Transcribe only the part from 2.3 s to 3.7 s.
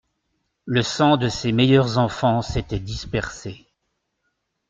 s'était dispersé.